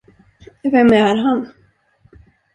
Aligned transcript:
Vem 0.63 0.93
är 0.93 1.15
han? 1.15 1.51